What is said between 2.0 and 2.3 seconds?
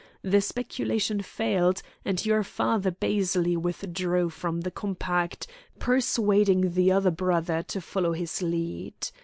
and